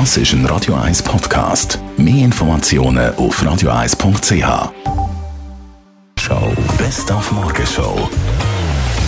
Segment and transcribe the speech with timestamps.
[0.00, 1.78] Das ist ein Radio 1 Podcast.
[1.96, 4.72] Mehr Informationen auf radio1.ch.
[6.18, 8.10] Show Best auf Morgenshow.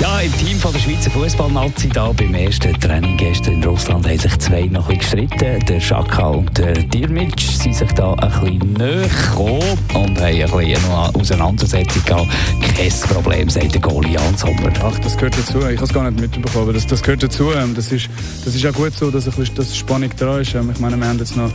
[0.00, 3.35] Ja, im Team von der Schweizer Fußballnazi da beim ersten Training gestern
[3.66, 5.64] Russland haben sich zwei noch ein gestritten.
[5.66, 10.40] Der Schaka und der Dirmic sind sich da ein bisschen näher gekommen und haben ein
[10.40, 12.28] bisschen eine Auseinandersetzung gehabt.
[12.76, 14.72] Kein Problem, sagt der Goalie Jan Sommer.
[14.82, 15.58] Ach, das gehört dazu.
[15.58, 17.52] Ich habe es gar nicht mitbekommen, aber das, das gehört dazu.
[17.52, 18.08] Ähm, Das ist,
[18.44, 20.54] das ist auch gut so, dass, ein bisschen, dass Spannung dran ist.
[20.54, 21.50] Ähm, Ich meine, wir haben jetzt noch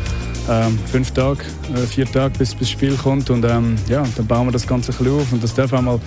[0.50, 1.40] ähm, fünf Tage,
[1.74, 4.92] äh, vier Tage, bis, das Spiel kommt und ähm, ja, dann bauen wir das Ganze
[4.92, 6.00] ein bisschen auf und das darf auch mal,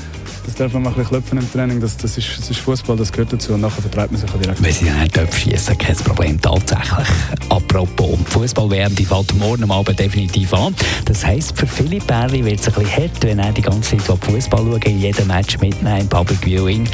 [0.45, 1.81] das darf auch mal ein bisschen klopfen im Training.
[1.81, 4.41] Das, das, ist, das ist Fußball, das gehört dazu und nachher vertreibt man sich auch
[4.41, 4.63] direkt.
[4.63, 7.09] Wenn sie dann Töpfe schießen, kein Problem tatsächlich.
[7.49, 10.75] Apropos, Fußball-WM die fällt morgen Abend definitiv an.
[11.05, 14.19] Das heisst, für viele Bärli wird es ein bisschen hart, wenn er die ganze Zeit
[14.25, 16.89] Fußball schauen in jedem Match mitnehmen, Public Viewing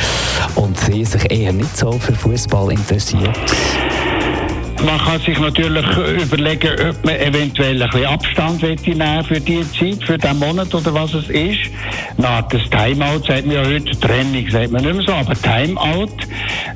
[0.56, 3.38] und sie sich eher nicht so für Fußball interessiert.
[4.84, 5.84] Man kann sich natürlich
[6.22, 10.94] überlegen, ob man eventuell ein bisschen Abstand nehmen für diese Zeit, für diesen Monat oder
[10.94, 11.70] was es ist.
[12.16, 16.16] Na, das Timeout sagt man ja heute, Trennung sagt man nicht mehr so, aber Timeout,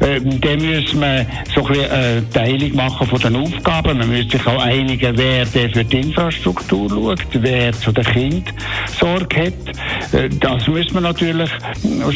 [0.01, 3.99] äh, dem müssen wir so ein bisschen äh, Teilung machen von den Aufgaben.
[3.99, 8.55] Man müsste sich auch einigen, wer der für die Infrastruktur schaut, wer zu den Kind
[8.99, 10.13] Sorge hat.
[10.13, 11.51] Äh, das müssen wir natürlich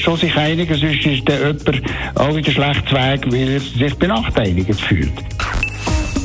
[0.03, 1.83] schon sich einigen, sonst ist der jemand
[2.15, 5.13] auch wieder schlecht Weg, weil er sich benachteiligt fühlt.